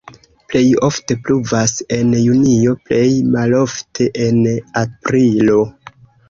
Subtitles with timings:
[0.51, 3.03] Plej ofte pluvas en junio, plej
[3.37, 4.41] malofte en
[4.83, 5.61] aprilo.